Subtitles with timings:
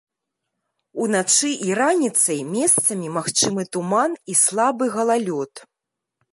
[1.03, 5.53] Уначы і раніцай месцамі магчымы туман і слабы галалёд.